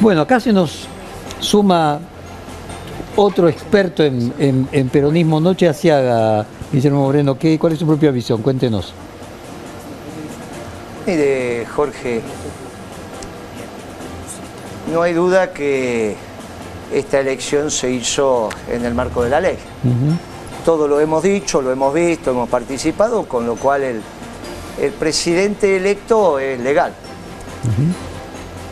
[0.00, 0.86] Bueno, acá se nos
[1.40, 2.00] suma
[3.16, 7.38] otro experto en, peronismo, Noche Asiaga, Guillermo Moreno.
[7.38, 8.42] ¿qué, ¿Cuál es su propia visión?
[8.42, 8.92] Cuéntenos.
[11.06, 12.20] Mire, Jorge,
[14.92, 16.14] no hay duda que
[16.92, 19.56] esta elección se hizo en el marco de la ley.
[20.64, 24.02] Todo lo hemos dicho, lo hemos visto, hemos participado, con lo cual el,
[24.80, 26.92] el presidente electo es legal.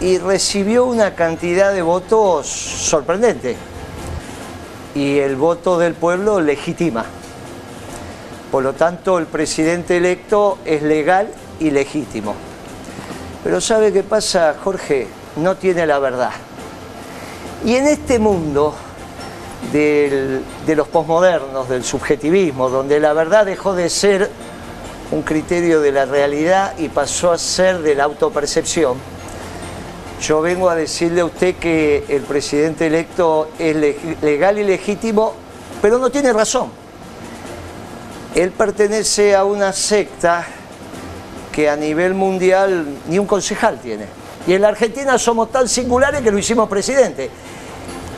[0.01, 3.57] Y recibió una cantidad de votos sorprendente.
[4.95, 7.05] Y el voto del pueblo legitima.
[8.51, 11.29] Por lo tanto, el presidente electo es legal
[11.61, 12.35] y legítimo.
[13.43, 15.09] Pero ¿sabe qué pasa, Jorge?
[15.37, 16.31] No tiene la verdad.
[17.65, 18.75] Y en este mundo
[19.73, 20.43] de
[20.75, 24.31] los posmodernos, del subjetivismo, donde la verdad dejó de ser
[25.11, 29.16] un criterio de la realidad y pasó a ser de la autopercepción.
[30.21, 33.77] Yo vengo a decirle a usted que el presidente electo es
[34.23, 35.35] legal y legítimo,
[35.83, 36.71] pero no tiene razón.
[38.35, 40.47] Él pertenece a una secta
[41.53, 44.07] que a nivel mundial ni un concejal tiene.
[44.47, 47.31] Y en la Argentina somos tan singulares que lo hicimos presidente.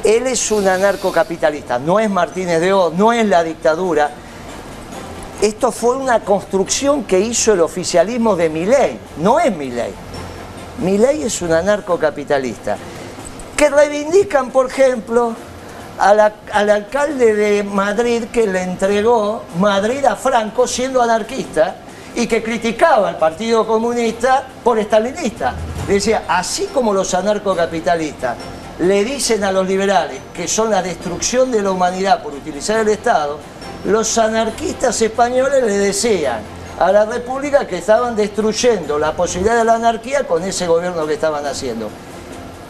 [0.04, 4.10] Él es un anarcocapitalista, no es Martínez de O, no es la dictadura,
[5.40, 9.92] esto fue una construcción que hizo el oficialismo de Milei, no es Milei.
[10.78, 12.76] Milei es un anarcocapitalista.
[13.56, 15.34] Que reivindican, por ejemplo,
[15.98, 21.74] al alcalde de Madrid que le entregó Madrid a Franco siendo anarquista
[22.14, 25.54] y que criticaba al Partido Comunista por estalinista.
[25.88, 28.36] Decía, así como los anarcocapitalistas
[28.78, 32.88] le dicen a los liberales que son la destrucción de la humanidad por utilizar el
[32.88, 33.40] Estado,
[33.84, 39.74] los anarquistas españoles le decían a la República que estaban destruyendo la posibilidad de la
[39.74, 41.88] anarquía con ese gobierno que estaban haciendo.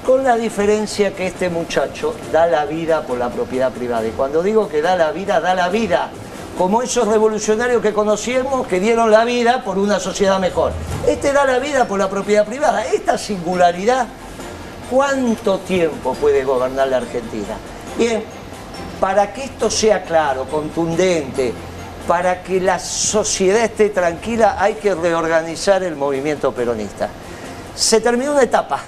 [0.06, 4.06] Con la diferencia que este muchacho da la vida por la propiedad privada.
[4.06, 6.08] Y cuando digo que da la vida, da la vida.
[6.56, 10.72] Como esos revolucionarios que conocimos que dieron la vida por una sociedad mejor.
[11.06, 12.86] Este da la vida por la propiedad privada.
[12.86, 14.06] Esta singularidad,
[14.90, 17.56] ¿cuánto tiempo puede gobernar la Argentina?
[17.98, 18.24] Bien,
[18.98, 21.52] para que esto sea claro, contundente,
[22.08, 27.10] para que la sociedad esté tranquila, hay que reorganizar el movimiento peronista.
[27.76, 28.80] Se terminó una etapa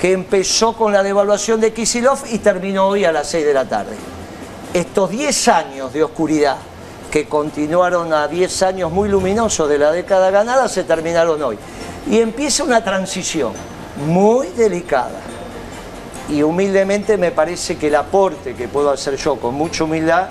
[0.00, 3.64] que empezó con la devaluación de Kisilov y terminó hoy a las 6 de la
[3.64, 3.96] tarde.
[4.72, 6.56] Estos 10 años de oscuridad
[7.10, 11.58] que continuaron a 10 años muy luminosos de la década ganada se terminaron hoy.
[12.08, 13.52] Y empieza una transición
[14.06, 15.18] muy delicada
[16.28, 20.28] y humildemente me parece que el aporte que puedo hacer yo con mucha humildad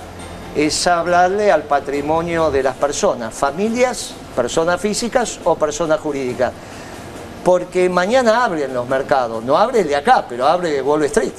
[0.55, 6.51] es hablarle al patrimonio de las personas, familias, personas físicas o personas jurídicas.
[7.43, 11.33] Porque mañana abren los mercados, no abre de acá, pero abre de Wall Street.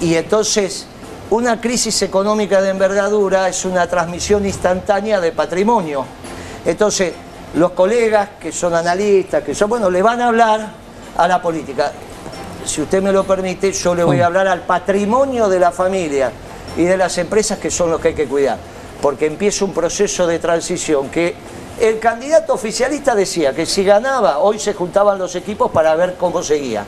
[0.00, 0.86] Y entonces
[1.30, 6.04] una crisis económica de envergadura es una transmisión instantánea de patrimonio.
[6.64, 7.12] Entonces,
[7.54, 10.68] los colegas que son analistas, que son, bueno, le van a hablar
[11.16, 11.92] a la política
[12.64, 16.30] si usted me lo permite, yo le voy a hablar al patrimonio de la familia
[16.76, 18.58] y de las empresas que son los que hay que cuidar,
[19.00, 21.34] porque empieza un proceso de transición que
[21.80, 26.42] el candidato oficialista decía que si ganaba, hoy se juntaban los equipos para ver cómo
[26.42, 26.84] seguía.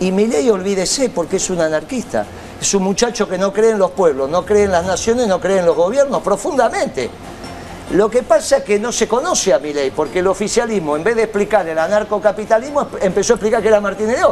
[0.00, 2.26] Y ley, olvídese, porque es un anarquista.
[2.60, 5.40] Es un muchacho que no cree en los pueblos, no cree en las naciones, no
[5.40, 7.10] cree en los gobiernos, profundamente.
[7.92, 11.16] Lo que pasa es que no se conoce a ley, porque el oficialismo, en vez
[11.16, 14.26] de explicar el anarcocapitalismo, empezó a explicar que era Martínez de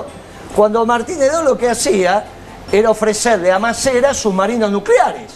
[0.57, 2.25] cuando Martínez de lo que hacía
[2.73, 5.33] era ofrecerle a Macera submarinos nucleares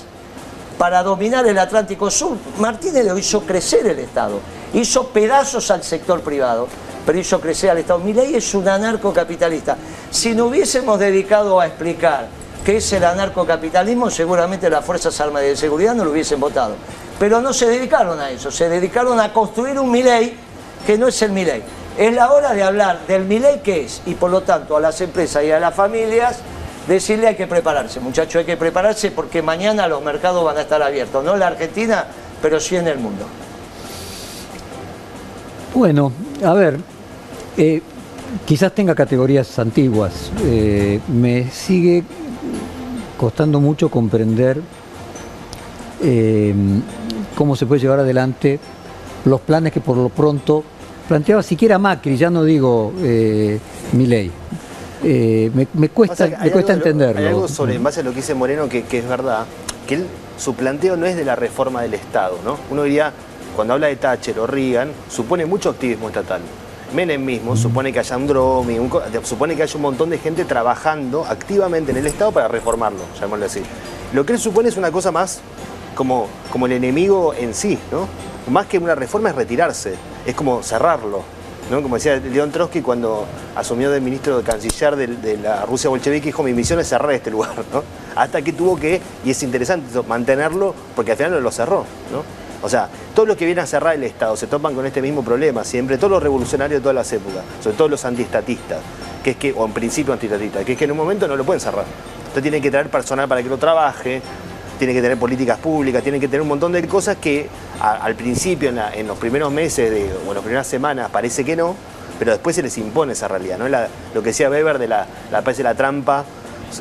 [0.79, 2.37] para dominar el Atlántico Sur.
[2.59, 4.41] Martínez de hizo crecer el Estado,
[4.73, 6.69] hizo pedazos al sector privado,
[7.05, 7.99] pero hizo crecer al Estado.
[8.01, 9.77] Mi ley es un anarcocapitalista.
[10.11, 12.29] Si no hubiésemos dedicado a explicar
[12.65, 16.77] qué es el anarcocapitalismo, seguramente las Fuerzas Armadas de Seguridad no lo hubiesen votado.
[17.19, 20.37] Pero no se dedicaron a eso, se dedicaron a construir un Milei
[20.87, 21.63] que no es el Milei.
[21.97, 25.01] Es la hora de hablar del Milei que es y por lo tanto a las
[25.01, 26.39] empresas y a las familias
[26.87, 30.83] decirle hay que prepararse, muchachos, hay que prepararse porque mañana los mercados van a estar
[30.83, 32.07] abiertos, no en la Argentina,
[32.43, 33.25] pero sí en el mundo.
[35.75, 36.13] Bueno,
[36.45, 36.79] a ver,
[37.57, 37.83] eh,
[38.47, 42.05] quizás tenga categorías antiguas, eh, me sigue
[43.19, 44.61] costando mucho comprender
[46.03, 46.55] eh,
[47.35, 48.61] cómo se puede llevar adelante
[49.25, 50.63] los planes que por lo pronto
[51.09, 52.93] planteaba siquiera Macri, ya no digo
[53.93, 54.31] mi ley.
[55.05, 57.21] Eh, me, cuesta, me cuesta entenderlo.
[57.21, 59.45] Hay algo sobre, en base a lo que dice Moreno, que, es verdad,
[59.87, 60.07] que él,
[60.39, 62.59] su planteo no es de la reforma del Estado, ¿no?
[62.71, 63.13] Uno diría,
[63.55, 66.41] cuando habla de Thatcher o Reagan, supone mucho activismo estatal.
[66.95, 68.91] Menem mismo supone que haya un DROMI, un
[69.25, 73.47] supone que haya un montón de gente trabajando activamente en el Estado para reformarlo, llamémoslo
[73.47, 73.63] así.
[74.13, 75.41] Lo que él supone es una cosa más
[75.97, 78.07] como, como el enemigo en sí, ¿no?
[78.51, 81.23] Más que una reforma es retirarse, es como cerrarlo.
[81.71, 81.83] ¿No?
[81.83, 83.27] Como decía León Trotsky cuando
[83.57, 87.31] asumió de ministro de canciller de, la Rusia bolchevique, dijo, mi misión es cerrar este
[87.31, 87.83] lugar, ¿no?
[88.17, 92.23] Hasta que tuvo que, y es interesante mantenerlo, porque al final lo cerró, ¿no?
[92.63, 95.23] O sea, todos los que vienen a cerrar el Estado se topan con este mismo
[95.23, 98.79] problema siempre, todos los revolucionarios de todas las épocas, sobre todo los antiestatistas,
[99.23, 101.45] que es que, o en principio antiestatistas, que es que en un momento no lo
[101.45, 101.85] pueden cerrar.
[102.19, 104.23] Entonces tienen que traer personal para que lo trabaje,
[104.85, 107.49] tiene que tener políticas públicas, tiene que tener un montón de cosas que
[107.81, 109.91] al principio, en, los primeros meses
[110.27, 111.75] o en las primeras semanas, parece que no,
[112.19, 113.57] pero después se les impone esa realidad.
[113.57, 113.67] ¿no?
[113.67, 116.27] lo que decía Weber de la, la, la trampa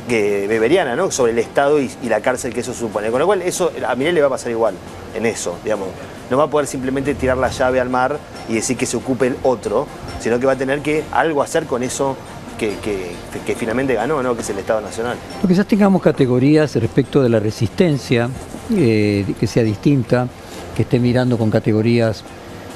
[0.06, 1.10] que, beberiana, ¿no?
[1.10, 3.10] sobre el Estado y, la cárcel que eso supone.
[3.10, 4.74] Con lo cual, eso a Miguel le va a pasar igual
[5.14, 5.88] en eso, digamos.
[6.28, 8.18] No va a poder simplemente tirar la llave al mar
[8.50, 9.86] y decir que se ocupe el otro,
[10.20, 12.18] sino que va a tener que algo hacer con eso
[12.54, 14.34] que, finalmente ganó, ¿no?
[14.34, 15.16] que es el Estado Nacional.
[15.46, 18.28] quizás tengamos categorías respecto de la resistencia,
[18.74, 20.28] eh, que sea distinta,
[20.74, 22.24] que esté mirando con categorías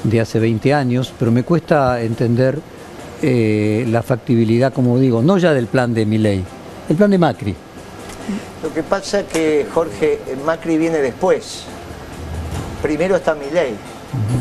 [0.03, 2.59] de hace 20 años, pero me cuesta entender
[3.21, 6.43] eh, la factibilidad, como digo, no ya del plan de Miley,
[6.89, 7.55] el plan de Macri.
[8.63, 11.65] Lo que pasa es que, Jorge, Macri viene después
[12.81, 13.75] primero está mi ley.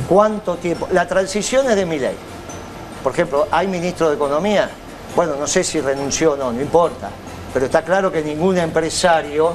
[0.09, 0.89] ¿Cuánto tiempo?
[0.93, 2.17] La transición es de mi ley.
[3.03, 4.71] Por ejemplo, ¿hay ministro de Economía?
[5.15, 7.11] Bueno, no sé si renunció o no, no importa.
[7.53, 9.53] Pero está claro que ningún empresario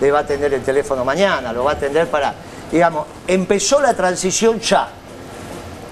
[0.00, 2.34] le va a atender el teléfono mañana, lo va a atender para...
[2.70, 4.88] Digamos, empezó la transición ya.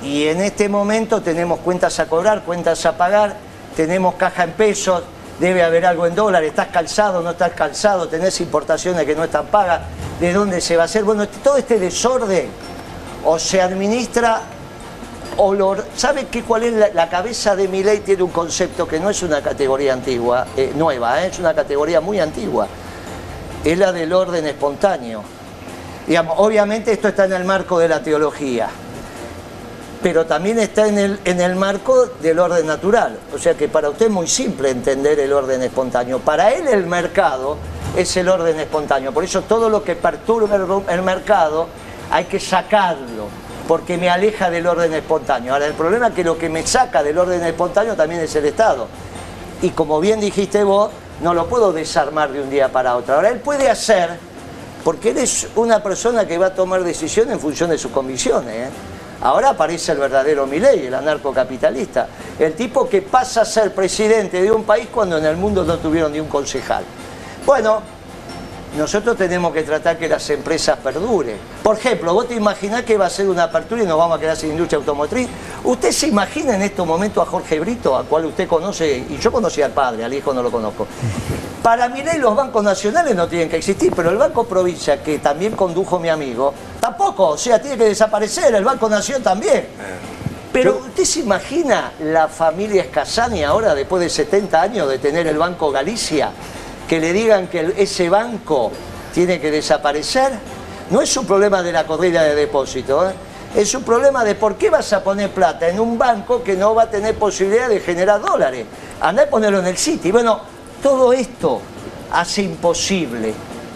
[0.02, 3.36] Y en este momento tenemos cuentas a cobrar, cuentas a pagar,
[3.76, 5.02] tenemos caja en pesos,
[5.38, 9.46] debe haber algo en dólares, estás calzado, no estás calzado, tenés importaciones que no están
[9.46, 9.82] pagas,
[10.20, 11.04] de dónde se va a hacer.
[11.04, 12.48] Bueno, todo este desorden
[13.24, 14.42] o se administra
[15.36, 18.00] o lo, ¿Sabe qué, cuál es la, cabeza de mi ley?
[18.00, 22.00] Tiene un concepto que no es una categoría antigua, eh, nueva, eh, es una categoría
[22.00, 22.66] muy antigua.
[23.64, 25.22] Es la del orden espontáneo.
[26.36, 28.68] Obviamente esto está en el marco de la teología
[30.04, 33.18] pero también está en el, en el marco del orden natural.
[33.34, 36.18] O sea que para usted es muy simple entender el orden espontáneo.
[36.18, 37.56] Para él el mercado
[37.96, 39.12] es el orden espontáneo.
[39.12, 40.56] Por eso todo lo que perturba
[40.90, 41.68] el, mercado
[42.10, 43.28] hay que sacarlo,
[43.66, 45.52] porque me aleja del orden espontáneo.
[45.52, 48.44] Ahora, el problema es que lo que me saca del orden espontáneo también es el
[48.44, 48.88] Estado.
[49.62, 50.90] Y como bien dijiste vos,
[51.22, 53.14] no lo puedo desarmar de un día para otro.
[53.14, 54.10] Ahora, él puede hacer,
[54.82, 58.68] porque él es una persona que va a tomar decisiones en función de sus convicciones.
[58.68, 58.70] ¿eh?
[59.22, 62.08] Ahora aparece el verdadero Milei, el anarcocapitalista,
[62.38, 65.78] el tipo que pasa a ser presidente de un país cuando en el mundo no
[65.78, 66.84] tuvieron ni un concejal.
[67.46, 67.80] Bueno,
[68.76, 71.36] nosotros tenemos que tratar que las empresas perduren.
[71.62, 74.20] Por ejemplo, vos te imaginás que va a ser una apertura y nos vamos a
[74.20, 75.28] quedar sin industria automotriz.
[75.62, 79.30] ¿Usted se imagina en estos momentos a Jorge Brito, al cual usted conoce, y yo
[79.30, 80.86] conocí al padre, al hijo no lo conozco?
[81.62, 85.18] Para mi ley los bancos nacionales no tienen que existir, pero el Banco Provincia, que
[85.18, 89.66] también condujo mi amigo, tampoco, o sea, tiene que desaparecer, el Banco Nación también.
[90.52, 95.38] Pero ¿usted se imagina la familia Escasani ahora, después de 70 años de tener el
[95.38, 96.30] Banco Galicia,
[96.88, 98.72] que le digan que ese banco
[99.12, 100.32] tiene que desaparecer?
[100.90, 103.14] No es un problema de la corrida de depósito, ¿eh?
[103.54, 106.74] es un problema de por qué vas a poner plata en un banco que no
[106.74, 108.66] va a tener posibilidad de generar dólares.
[109.00, 110.10] Andá a ponerlo en el City.
[110.10, 110.40] Bueno,
[110.82, 111.60] todo esto
[112.12, 113.32] hace imposible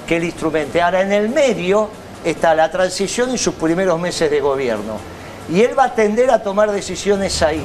[0.07, 0.83] que el instrumento.
[0.83, 1.89] Ahora, en el medio
[2.25, 4.97] está la transición y sus primeros meses de gobierno.
[5.49, 7.65] Y él va a tender a tomar decisiones ahí.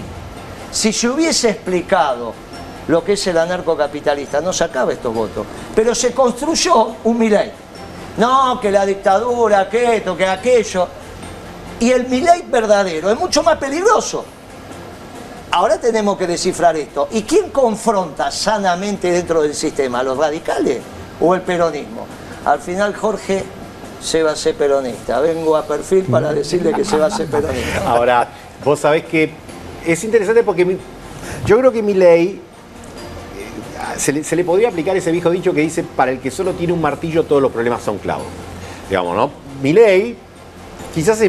[0.71, 2.33] Si se hubiese explicado
[2.87, 5.45] lo que es el anarcocapitalista, no sacaba estos votos.
[5.75, 7.51] Pero se construyó un Milei.
[8.17, 10.87] No, que la dictadura, que esto, que aquello.
[11.79, 14.25] Y el Milei verdadero es mucho más peligroso.
[15.51, 17.07] Ahora tenemos que descifrar esto.
[17.11, 20.01] ¿Y quién confronta sanamente dentro del sistema?
[20.01, 20.79] ¿Los radicales
[21.21, 22.05] o el peronismo?
[22.45, 23.43] Al final Jorge
[24.01, 25.19] se va a ser peronista.
[25.19, 27.87] Vengo a perfil para decirle que se va a ser peronista.
[27.87, 28.27] Ahora,
[28.65, 29.31] vos sabés que
[29.85, 30.77] es interesante porque
[31.45, 32.41] yo creo que mi ley
[33.97, 36.81] se le, podría aplicar ese viejo dicho que dice, para el que solo tiene un
[36.81, 38.25] martillo todos los problemas son clavos.
[38.89, 39.31] Digamos, ¿no?
[39.61, 40.17] Mi ley
[40.93, 41.21] quizás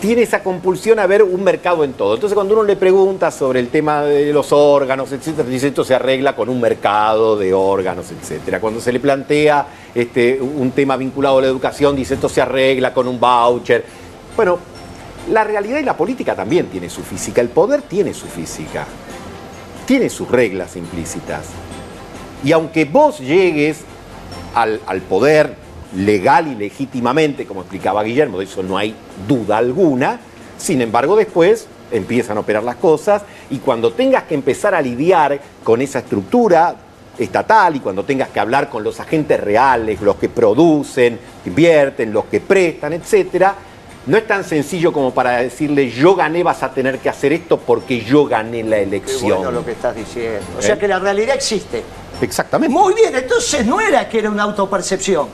[0.00, 2.14] tiene esa compulsión a ver un mercado en todo.
[2.14, 5.94] Entonces cuando uno le pregunta sobre el tema de los órganos, etcétera, dice esto se
[5.94, 8.60] arregla con un mercado de órganos, etcétera.
[8.60, 12.94] Cuando se le plantea este, un tema vinculado a la educación, dice esto se arregla
[12.94, 13.84] con un voucher.
[14.36, 14.58] Bueno,
[15.30, 18.86] la realidad y la política también tiene su física, el poder tiene su física,
[19.90, 21.46] tiene sus reglas implícitas.
[22.44, 23.80] Y aunque vos llegues
[24.54, 24.78] al,
[25.08, 25.56] poder
[25.96, 28.94] legal y legítimamente, como explicaba Guillermo, de eso no hay
[29.26, 30.20] duda alguna.
[30.58, 35.40] Sin embargo, después empiezan a operar las cosas y cuando tengas que empezar a lidiar
[35.64, 36.76] con esa estructura
[37.18, 42.26] estatal y cuando tengas que hablar con los agentes reales, los que producen, invierten, los
[42.26, 43.56] que prestan, etcétera,
[44.06, 47.58] no es tan sencillo como para decirle yo gané, vas a tener que hacer esto
[47.58, 49.36] porque yo gané la Qué elección.
[49.36, 50.40] bueno lo que estás diciendo.
[50.58, 50.78] O sea ¿Eh?
[50.78, 51.82] que la realidad existe.
[52.20, 52.72] Exactamente.
[52.72, 55.28] Muy bien, entonces no era que era una autopercepción.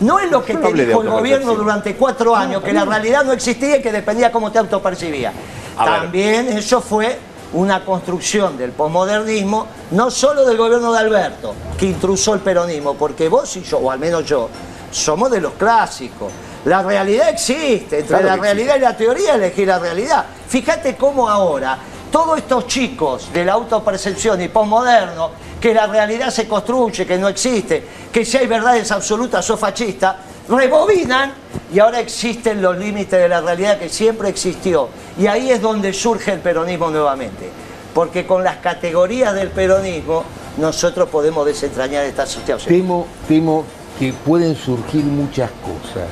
[0.00, 3.32] No es lo que te dijo el gobierno durante cuatro años, que la realidad no
[3.32, 5.30] existía y que dependía cómo te autopercibía.
[5.30, 5.86] Ver.
[5.86, 7.16] También eso fue
[7.52, 13.28] una construcción del posmodernismo, no solo del gobierno de Alberto, que intrusó el peronismo, porque
[13.28, 14.48] vos y yo, o al menos yo,
[14.90, 16.32] somos de los clásicos.
[16.64, 20.24] La realidad existe, entre Claro la realidad y la teoría elegí la realidad.
[20.48, 21.78] Fíjate cómo ahora
[22.10, 27.28] todos estos chicos de la autopercepción y posmoderno, que la realidad se construye, que no
[27.28, 30.14] existe, que si hay verdades absolutas o fascistas,
[30.48, 31.32] rebobinan
[31.72, 34.88] y ahora existen los límites de la realidad que siempre existió.
[35.18, 37.50] Y ahí es donde surge el peronismo nuevamente.
[37.92, 40.24] Porque con las categorías del peronismo
[40.58, 42.74] nosotros podemos desentrañar esta situación.
[42.74, 43.64] Temo, temo
[43.98, 46.08] que pueden surgir muchas cosas,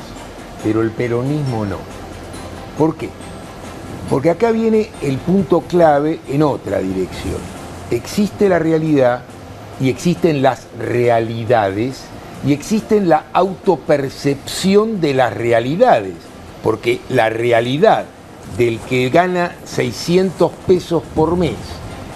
[0.63, 1.79] pero el peronismo no.
[2.79, 3.09] ¿Por qué?
[4.09, 7.39] Porque acá viene el punto clave en otra dirección.
[7.91, 9.23] Existe la realidad
[9.81, 12.03] y existen las realidades
[12.47, 16.15] y existen la autopercepción de las realidades.
[16.63, 18.05] Porque la realidad
[18.57, 21.57] del que gana 600 pesos por mes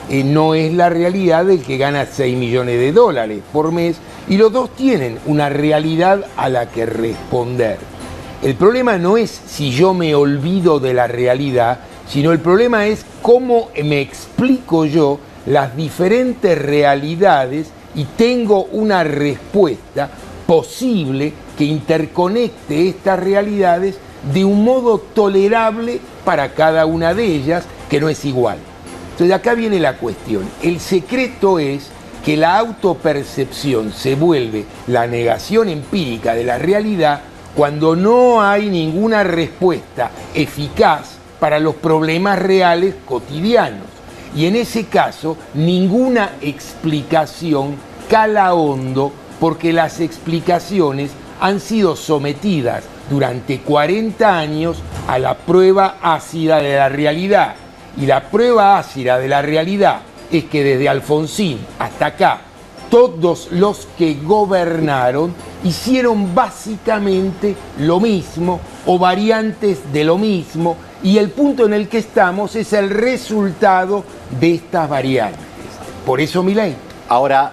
[0.08, 3.96] eh, no es la realidad del que gana 6 millones de dólares por mes
[4.28, 7.95] y los dos tienen una realidad a la que responder.
[8.46, 13.04] El problema no es si yo me olvido de la realidad, sino el problema es
[13.20, 20.08] cómo me explico yo las diferentes realidades y tengo una respuesta
[20.46, 23.96] posible que interconecte estas realidades
[24.32, 28.58] de un modo tolerable para cada una de ellas, que no es igual.
[29.10, 30.44] Entonces acá viene la cuestión.
[30.62, 31.88] El secreto es
[32.24, 37.22] que la autopercepción se vuelve la negación empírica de la realidad
[37.56, 43.86] cuando no hay ninguna respuesta eficaz para los problemas reales cotidianos.
[44.36, 47.76] Y en ese caso, ninguna explicación
[48.10, 49.10] cala hondo
[49.40, 54.76] porque las explicaciones han sido sometidas durante 40 años
[55.08, 57.54] a la prueba ácida de la realidad.
[57.96, 62.40] Y la prueba ácida de la realidad es que desde Alfonsín hasta acá,
[62.90, 71.30] todos los que gobernaron hicieron básicamente lo mismo o variantes de lo mismo y el
[71.30, 74.04] punto en el que estamos es el resultado
[74.40, 75.40] de estas variantes.
[76.04, 76.76] Por eso mi ley.
[77.08, 77.52] Ahora,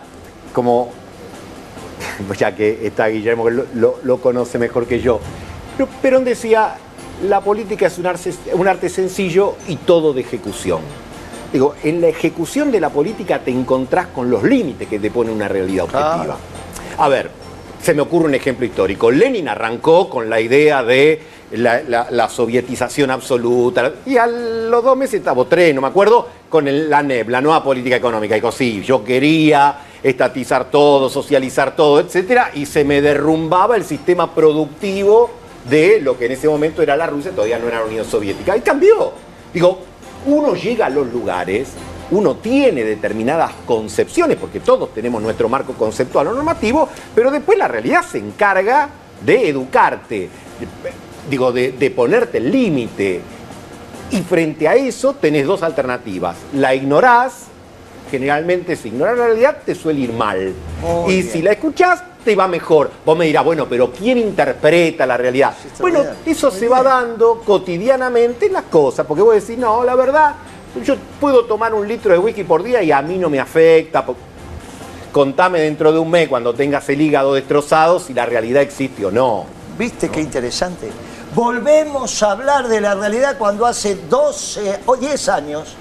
[0.53, 0.89] como
[2.37, 3.65] ya que está Guillermo, lo,
[4.03, 5.19] lo- conoce mejor que yo,
[5.77, 6.75] pero Perón decía,
[7.27, 10.81] la política es un arte sencillo y todo de ejecución.
[11.53, 15.31] Digo, en la ejecución de la política te encontrás con los límites que te pone
[15.31, 16.36] una realidad objetiva.
[16.98, 17.29] A ver,
[17.81, 19.12] se me ocurre un ejemplo histórico.
[19.12, 24.98] Lenin arrancó con la idea de la, la- la sovietización absoluta y a los dos
[24.98, 28.33] meses, o tres, no me acuerdo, con el- la NEP, la nueva política económica.
[28.33, 34.33] Dijo, sí, yo quería estatizar todo, socializar todo, etcétera, y se me derrumbaba el sistema
[34.33, 35.29] productivo
[35.69, 38.57] de lo que en ese momento era la Rusia, todavía no era la Unión Soviética.
[38.57, 39.12] Y cambió.
[39.53, 39.79] Digo,
[40.25, 41.69] uno llega a los lugares,
[42.11, 47.67] uno tiene determinadas concepciones, porque todos tenemos nuestro marco conceptual o normativo, pero después la
[47.67, 48.89] realidad se encarga
[49.25, 50.29] de educarte,
[51.29, 53.21] digo, de, de ponerte el límite.
[54.11, 56.37] Y frente a eso tenés dos alternativas.
[56.53, 57.45] La ignorás,
[58.11, 60.53] generalmente si ignorar la realidad te suele ir mal.
[61.07, 61.29] Y bien.
[61.31, 62.89] si la escuchás, te va mejor.
[63.05, 65.53] Vos me dirás, bueno, pero ¿quién interpreta la realidad?
[65.61, 66.13] Sí, Bueno, bien.
[66.25, 70.35] eso se va dando cotidianamente en las cosas, porque vos decís, no, la verdad,
[70.83, 74.05] yo puedo tomar un litro de whisky por día y a mí no me afecta.
[75.11, 79.11] Contame dentro de un mes, cuando tengas el hígado destrozado, si la realidad existe o
[79.11, 79.45] no.
[79.77, 80.89] ¿Viste qué interesante?
[81.35, 85.75] Volvemos a hablar de la realidad cuando hace 12 o 10 años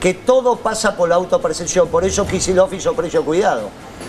[0.00, 1.88] que todo pasa por la autopercepción.
[1.88, 3.68] Por eso Kicillof hizo precio cuidado.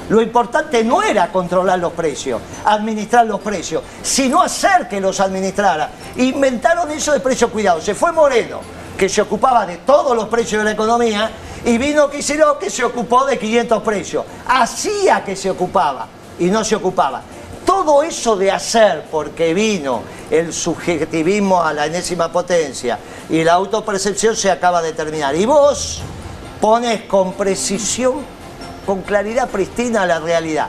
[0.10, 5.92] Lo importante no era controlar los precios, administrar los precios, sino hacer que los administrara.
[6.18, 7.80] Inventaron eso de precio cuidado.
[7.80, 8.60] Se fue Moreno,
[8.98, 11.32] que se ocupaba de todos los precios de la economía,
[11.64, 14.26] y vino Kicillof, que se ocupó de 500 precios.
[14.48, 16.08] Hacía que se ocupaba
[16.40, 17.22] y no se ocupaba.
[17.66, 20.02] Todo eso de hacer, porque vino
[20.32, 22.98] el subjetivismo a la enésima potencia
[23.30, 25.36] y la autopercepción se acaba de terminar.
[25.36, 26.02] Y vos
[26.60, 28.39] pones con precisión,
[28.90, 30.68] con claridad pristina la realidad,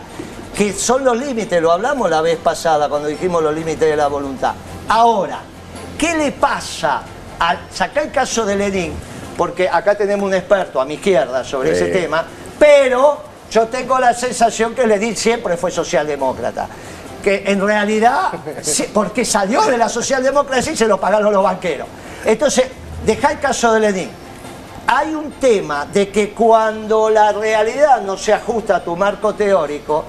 [0.55, 4.09] que son los límites, lo hablamos la vez pasada cuando dijimos los límites de la
[4.09, 4.53] voluntad.
[4.91, 5.39] Ahora,
[5.97, 7.01] ¿qué le pasa
[7.39, 8.93] al sacar el caso de Lenin,
[9.39, 12.23] porque acá tenemos un experto a mi izquierda sobre ese tema,
[12.59, 16.69] pero yo tengo la sensación que Lenin siempre fue socialdemócrata.
[17.25, 18.33] Que en realidad,
[18.93, 21.89] porque salió de la socialdemocracia y se lo pagaron los banqueros.
[22.27, 22.67] Entonces,
[23.07, 24.20] deja el caso de Lenin.
[24.93, 30.05] Hay un tema de que cuando la realidad no se ajusta a tu marco teórico,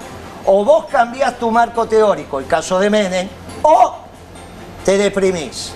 [0.48, 3.30] o vos cambiás tu marco teórico, el caso de Menem,
[3.62, 3.94] o
[4.84, 5.74] te deprimís.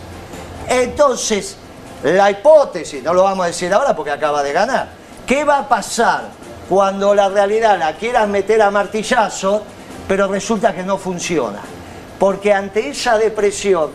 [0.67, 1.55] Entonces,
[2.01, 4.87] la hipótesis, no lo vamos a decir ahora porque acaba de ganar,
[5.27, 6.23] ¿qué va a pasar
[6.67, 9.61] cuando la realidad la quieras meter a martillazo,
[10.07, 11.59] pero resulta que no funciona?
[12.17, 13.91] Porque ante esa depresión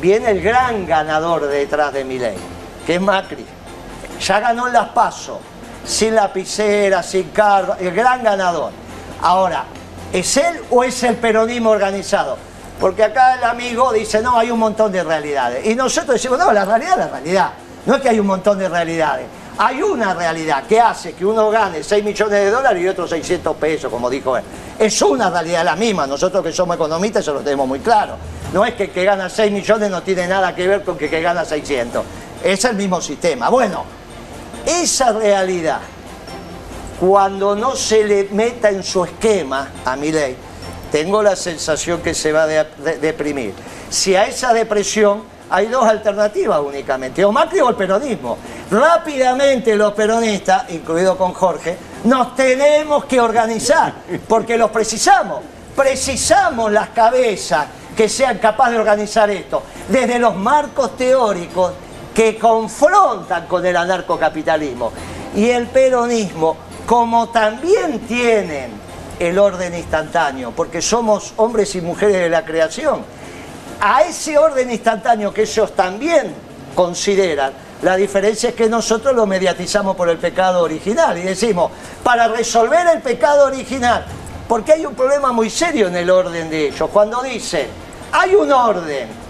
[0.00, 2.38] viene el gran ganador detrás de mi ley,
[2.86, 3.55] que es Macri.
[4.20, 5.38] Ya ganó las pasos,
[5.84, 8.72] sin lapicera, sin cargo, el gran ganador.
[9.22, 9.64] Ahora,
[10.12, 12.36] ¿es él o es el peronismo organizado?
[12.80, 15.66] Porque acá el amigo dice, no, hay un montón de realidades.
[15.66, 17.50] Y nosotros decimos, no, la realidad es la realidad.
[17.86, 19.26] No es que hay un montón de realidades.
[19.58, 23.56] Hay una realidad que hace que uno gane 6 millones de dólares y otro 600
[23.56, 24.44] pesos, como dijo él.
[24.78, 26.06] Es una realidad la misma.
[26.06, 28.16] Nosotros que somos economistas eso lo tenemos muy claro.
[28.52, 31.06] No es que el que gana 6 millones no tiene nada que ver con que
[31.06, 32.04] el que gana 600.
[32.44, 33.48] Es el mismo sistema.
[33.48, 33.84] Bueno,
[34.66, 35.80] esa realidad,
[37.00, 40.36] cuando no se le meta en su esquema a mi ley,
[40.90, 43.54] tengo la sensación que se va a deprimir.
[43.88, 48.36] Si a esa depresión hay dos alternativas únicamente, o Macri o el peronismo.
[48.70, 53.94] Rápidamente los peronistas, incluido con Jorge, nos tenemos que organizar,
[54.26, 55.40] porque los precisamos.
[55.76, 61.72] Precisamos las cabezas que sean capaces de organizar esto, desde los marcos teóricos
[62.16, 64.90] que confrontan con el anarcocapitalismo.
[65.34, 66.56] Y el peronismo,
[66.86, 68.70] como también tienen
[69.18, 73.04] el orden instantáneo, porque somos hombres y mujeres de la creación.
[73.80, 76.32] A ese orden instantáneo que ellos también
[76.74, 81.70] consideran, la diferencia es que nosotros lo mediatizamos por el pecado original y decimos,
[82.02, 84.06] para resolver el pecado original,
[84.48, 87.66] porque hay un problema muy serio en el orden de ellos, cuando dicen,
[88.12, 89.25] hay un orden,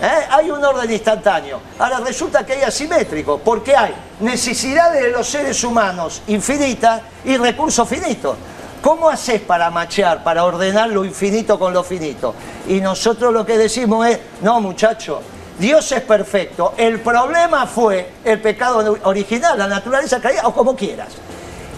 [0.00, 0.26] ¿eh?
[0.30, 5.62] hay un orden instantáneo, ahora resulta que hay asimétrico, porque hay necesidades de los seres
[5.64, 8.36] humanos infinitas y recursos finitos.
[8.82, 12.34] ¿Cómo haces para machear, para ordenar lo infinito con lo finito?
[12.66, 15.20] Y nosotros lo que decimos es, no muchacho,
[15.58, 21.08] Dios es perfecto, el problema fue el pecado original, la naturaleza caída, o como quieras.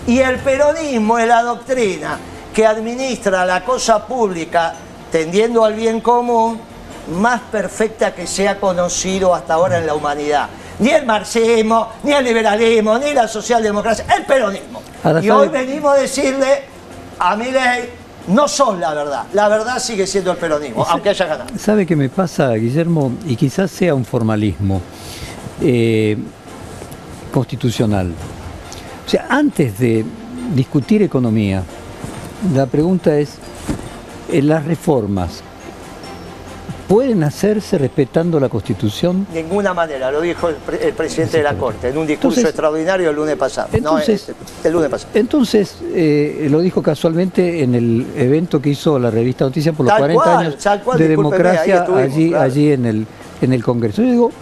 [0.06, 2.18] Y el peronismo es la doctrina
[2.54, 4.74] que administra la cosa pública
[5.10, 6.60] tendiendo al bien común
[7.08, 10.48] más perfecta que se ha conocido hasta ahora en la humanidad.
[10.78, 14.82] Ni el marxismo, ni el liberalismo, ni la socialdemocracia, el peronismo.
[15.20, 16.62] y hoy venimos a decirle
[17.18, 17.90] a mi ley
[18.28, 19.24] no son la verdad.
[19.32, 21.50] La verdad sigue siendo el peronismo, aunque haya ganado.
[21.58, 23.12] ¿Sabe qué me pasa, Guillermo?
[23.26, 24.80] Y quizás sea un formalismo
[25.60, 26.16] eh,
[27.32, 28.12] constitucional.
[29.06, 30.04] O sea, antes de
[30.54, 31.62] discutir economía,
[32.54, 33.38] la pregunta es,
[34.30, 35.42] en las reformas
[36.92, 39.26] ¿Pueden hacerse respetando la Constitución?
[39.32, 40.56] De ninguna manera, lo dijo el,
[40.92, 43.70] presidente de la Corte en un discurso extraordinario el lunes pasado.
[43.72, 44.30] Entonces,
[44.62, 45.10] el, lunes pasado.
[45.14, 49.94] Entonces, eh, lo dijo casualmente en el evento que hizo la revista Noticias por los
[49.94, 50.58] 40 años
[50.98, 53.06] de democracia allí, allí en el,
[53.40, 54.02] en el Congreso.
[54.02, 54.32] Yo digo,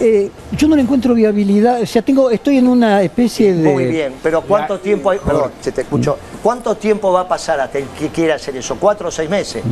[0.00, 3.70] eh, yo no le encuentro viabilidad, o sea, tengo, estoy en una especie de...
[3.70, 7.60] Muy bien, pero ¿cuánto tiempo hay, perdón, se te escuchó, cuánto tiempo va a pasar
[7.60, 8.74] hasta que quiera hacer eso?
[8.74, 9.62] ¿Cuatro o seis meses?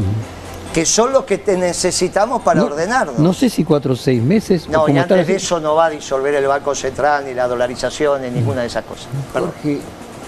[0.72, 3.18] Que son los que te necesitamos para ordenarnos.
[3.18, 4.68] No sé si cuatro o seis meses.
[4.68, 8.22] No, y antes de eso no va a disolver el Banco Central, ni la dolarización,
[8.22, 9.08] ni ninguna de esas cosas.
[9.32, 9.80] Porque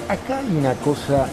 [0.09, 1.29] acá hay una cosa.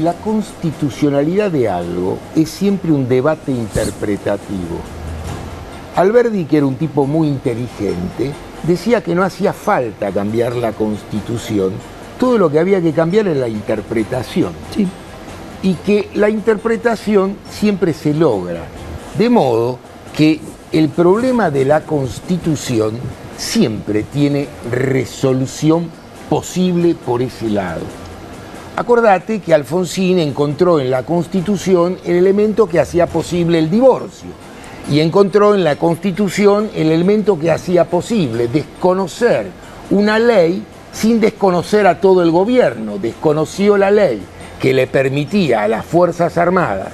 [0.00, 4.80] La constitucionalidad de algo es siempre un debate interpretativo.
[5.94, 8.32] Alberdi, que era un tipo muy inteligente,
[8.64, 11.74] decía que no hacía falta cambiar la constitución,
[12.18, 14.52] todo lo que había que cambiar es la interpretación.
[14.74, 14.88] Sí
[15.64, 18.66] y que la interpretación siempre se logra.
[19.18, 19.78] De modo
[20.14, 20.38] que
[20.70, 22.98] el problema de la constitución
[23.38, 25.90] siempre tiene resolución
[26.28, 27.80] posible por ese lado.
[28.76, 34.30] Acordate que Alfonsín encontró en la constitución el elemento que hacía posible el divorcio
[34.90, 39.46] y encontró en la constitución el elemento que hacía posible desconocer
[39.90, 44.20] una ley sin desconocer a todo el gobierno, desconoció la ley
[44.60, 46.92] que le permitía a las Fuerzas Armadas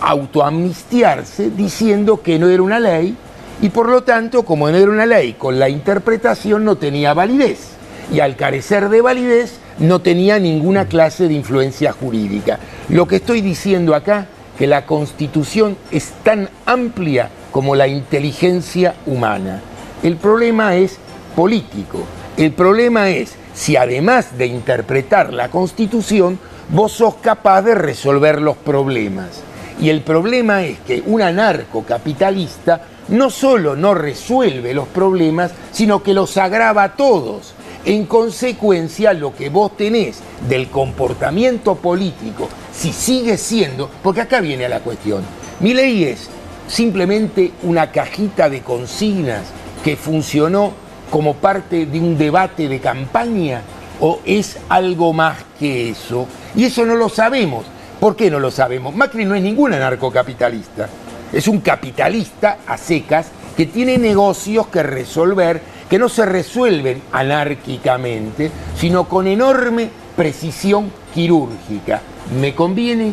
[0.00, 3.16] autoamnistiarse diciendo que no era una ley
[3.62, 7.70] y por lo tanto, como no era una ley, con la interpretación no tenía validez
[8.12, 12.58] y al carecer de validez no tenía ninguna clase de influencia jurídica.
[12.88, 14.26] Lo que estoy diciendo acá
[14.58, 19.62] que la constitución es tan amplia como la inteligencia humana.
[20.02, 20.98] El problema es
[21.34, 22.04] político.
[22.36, 28.56] El problema es si además de interpretar la constitución, vos sos capaz de resolver los
[28.56, 29.42] problemas.
[29.80, 36.14] Y el problema es que un anarcocapitalista no solo no resuelve los problemas, sino que
[36.14, 37.54] los agrava a todos.
[37.84, 44.68] En consecuencia, lo que vos tenés del comportamiento político, si sigue siendo, porque acá viene
[44.68, 45.22] la cuestión,
[45.60, 46.28] mi ley es
[46.66, 49.44] simplemente una cajita de consignas
[49.84, 50.72] que funcionó
[51.10, 53.62] como parte de un debate de campaña
[54.00, 56.26] o es algo más que eso?
[56.54, 57.66] Y eso no lo sabemos.
[58.00, 58.94] ¿Por qué no lo sabemos?
[58.94, 60.88] Macri no es ningún anarcocapitalista.
[61.32, 68.50] Es un capitalista a secas que tiene negocios que resolver que no se resuelven anárquicamente,
[68.76, 72.00] sino con enorme precisión quirúrgica.
[72.40, 73.12] ¿Me conviene?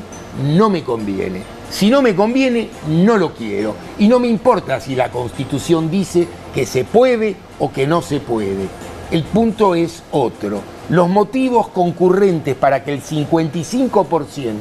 [0.56, 1.44] No me conviene.
[1.70, 3.76] Si no me conviene, no lo quiero.
[4.00, 8.20] Y no me importa si la Constitución dice que se puede o que no se
[8.20, 8.68] puede.
[9.12, 10.62] El punto es otro.
[10.90, 14.54] Los motivos concurrentes para que el 55%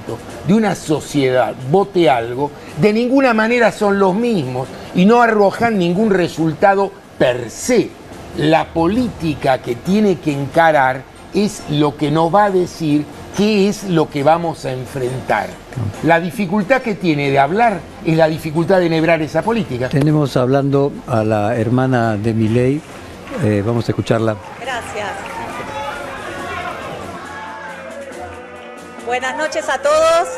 [0.47, 6.11] de una sociedad vote algo de ninguna manera son los mismos y no arrojan ningún
[6.11, 7.91] resultado per se.
[8.39, 11.03] La política que tiene que encarar
[11.35, 13.05] es lo que nos va a decir
[13.37, 15.49] qué es lo que vamos a enfrentar.
[16.05, 19.89] La dificultad que tiene de hablar es la dificultad de enhebrar esa política.
[19.89, 22.81] Tenemos hablando a la hermana de Miley,
[23.43, 24.37] eh, vamos a escucharla.
[24.61, 25.42] Gracias.
[29.05, 30.29] Buenas noches a todos.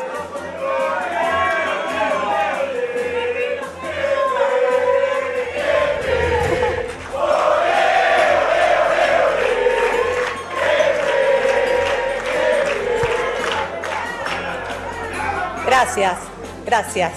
[15.65, 16.17] Gracias,
[16.65, 17.11] gracias.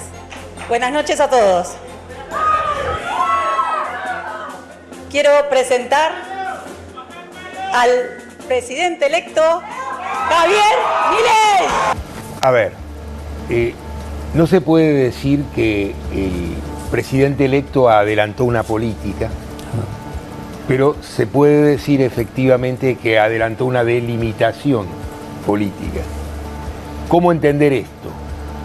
[0.69, 1.75] Buenas noches a todos.
[5.11, 6.13] Quiero presentar
[7.73, 9.63] al presidente electo
[10.29, 10.79] Javier.
[12.41, 12.73] A ver,
[13.51, 13.75] eh,
[14.35, 16.55] no se puede decir que el
[16.91, 19.29] presidente electo adelantó una política,
[20.67, 24.87] pero se puede decir efectivamente que adelantó una delimitación
[25.47, 26.01] política.
[27.09, 28.11] ¿Cómo entender esto?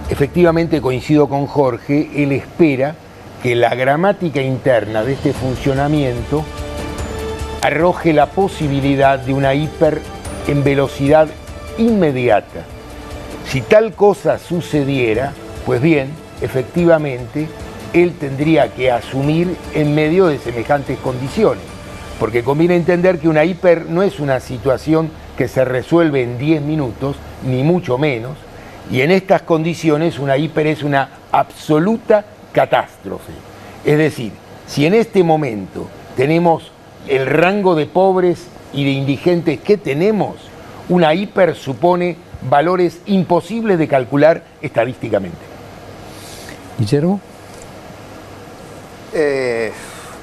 [0.09, 2.95] Efectivamente coincido con Jorge, él espera
[3.41, 6.43] que la gramática interna de este funcionamiento
[7.61, 10.01] arroje la posibilidad de una hiper
[10.47, 11.27] en velocidad
[11.77, 12.65] inmediata.
[13.47, 15.33] Si tal cosa sucediera,
[15.65, 16.09] pues bien,
[16.41, 17.47] efectivamente,
[17.93, 21.63] él tendría que asumir en medio de semejantes condiciones,
[22.19, 26.61] porque conviene entender que una hiper no es una situación que se resuelve en 10
[26.61, 28.37] minutos, ni mucho menos,
[28.91, 33.31] y en estas condiciones una hiper es una absoluta catástrofe.
[33.85, 34.31] Es decir,
[34.67, 36.71] si en este momento tenemos
[37.07, 40.35] el rango de pobres y de indigentes que tenemos,
[40.89, 42.17] una hiper supone
[42.49, 45.37] valores imposibles de calcular estadísticamente.
[46.77, 47.19] Guillermo.
[49.13, 49.71] Eh,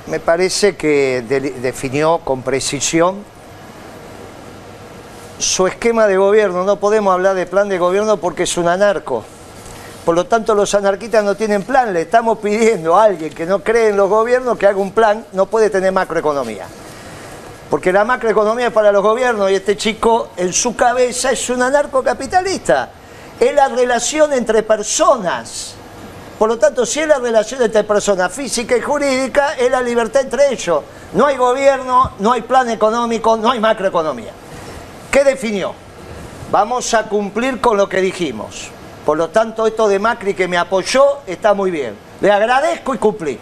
[0.08, 3.18] me parece que de- definió con precisión
[5.38, 6.64] su esquema de gobierno.
[6.64, 9.24] No podemos hablar de plan de gobierno porque es un anarco.
[10.04, 11.92] Por lo tanto, los anarquistas no tienen plan.
[11.92, 15.24] Le estamos pidiendo a alguien que no cree en los gobiernos que haga un plan.
[15.32, 16.66] No puede tener macroeconomía.
[17.70, 21.62] Porque la macroeconomía es para los gobiernos y este chico en su cabeza es un
[21.62, 22.90] anarcocapitalista.
[23.38, 25.74] Es la relación entre personas.
[26.36, 30.22] Por lo tanto, si es la relación entre personas física y jurídica, es la libertad
[30.22, 30.82] entre ellos.
[31.12, 34.32] No hay gobierno, no hay plan económico, no hay macroeconomía.
[35.10, 35.72] ¿Qué definió?
[36.50, 38.68] Vamos a cumplir con lo que dijimos.
[39.06, 41.96] Por lo tanto, esto de Macri que me apoyó está muy bien.
[42.20, 43.38] Le agradezco y cumplí.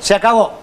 [0.00, 0.61] Se acabó.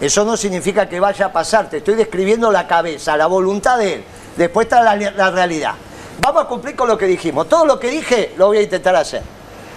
[0.00, 1.68] Eso no significa que vaya a pasar.
[1.68, 4.04] Te estoy describiendo la cabeza, la voluntad de él.
[4.36, 5.74] Después está la, realidad.
[6.20, 7.48] Vamos a cumplir con lo que dijimos.
[7.48, 9.22] Todo lo que dije lo voy a intentar hacer.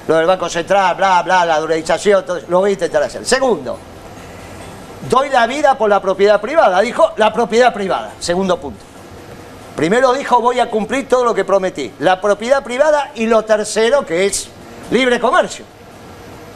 [0.07, 3.25] Lo del Banco Central, bla, bla, la dolarización, todo lo voy a intentar hacer.
[3.25, 3.77] Segundo,
[5.09, 6.79] doy la vida por la propiedad privada.
[6.81, 8.11] Dijo la propiedad privada.
[8.19, 8.83] Segundo punto.
[9.75, 11.93] Primero dijo voy a cumplir todo lo que prometí.
[11.99, 14.49] La propiedad privada y lo tercero que es
[14.91, 15.65] libre comercio.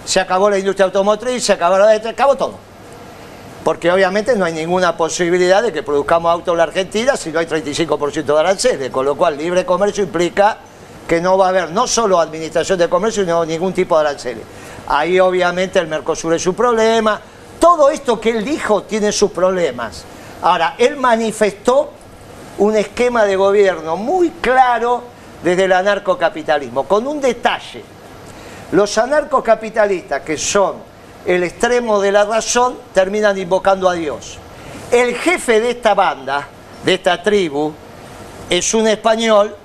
[0.06, 2.60] Se acabó la industria automotriz, se acabó, la- se acabó todo.
[3.65, 7.39] Porque obviamente no hay ninguna posibilidad de que produzcamos autos en la Argentina si no
[7.39, 8.91] hay 35% de aranceles.
[8.91, 10.60] Con lo cual libre comercio implica
[11.08, 14.43] que no va a haber no solo administración de comercio, sino ningún tipo de aranceles.
[14.88, 17.19] Ahí obviamente el Mercosur es su problema.
[17.60, 20.06] Todo esto que él dijo tiene sus problemas.
[20.43, 21.89] Ahora, él manifestó
[22.60, 25.01] un esquema de gobierno muy claro
[25.43, 27.84] desde el anarcocapitalismo, con un detalle.
[28.73, 30.95] Los anarcocapitalistas, que son
[31.26, 34.38] el extremo de la razón, terminan invocando a Dios.
[34.92, 36.48] El jefe de esta banda,
[36.84, 37.74] de esta tribu,
[38.50, 39.56] es un español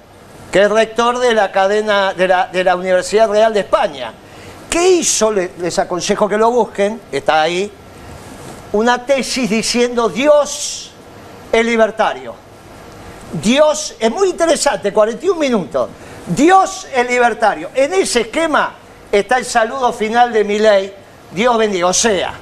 [0.51, 2.27] que es rector de la cadena de
[2.65, 4.13] la, Universidad Real de España.
[4.69, 5.31] ¿Qué hizo?
[5.31, 7.71] Le- Les aconsejo que lo busquen, está ahí,
[8.73, 10.91] una tesis diciendo Dios
[11.53, 12.35] es libertario.
[13.33, 15.89] Dios es muy interesante, 41 minutos.
[16.27, 17.71] Dios es libertario.
[17.75, 18.75] En ese esquema
[19.13, 20.95] está el saludo final de mi ley,
[21.33, 21.87] Dios bendiga.
[21.87, 22.35] O sea,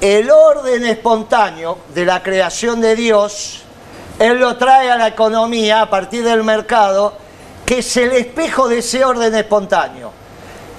[0.00, 3.62] el orden espontáneo de la creación de Dios,
[4.18, 7.14] Él lo trae a la economía a partir del mercado,
[7.66, 10.10] que es el espejo de ese orden espontáneo.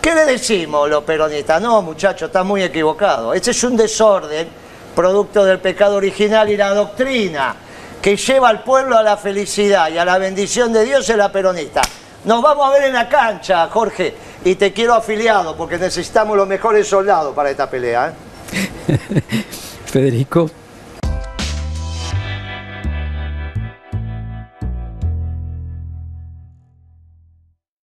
[0.02, 1.62] ¿Qué le decimos los peronistas?
[1.62, 3.34] No, muchachos, está muy equivocado.
[3.34, 4.50] Ese es un desorden,
[4.96, 7.56] producto del pecado original y la doctrina
[8.02, 11.32] que lleva al pueblo a la felicidad y a la bendición de Dios es la
[11.32, 11.82] peronista.
[12.26, 16.48] Nos vamos a ver en la cancha, Jorge, y te quiero afiliado porque necesitamos los
[16.48, 18.14] mejores soldados para esta pelea.
[18.54, 19.22] ¿eh?
[19.86, 20.50] Federico.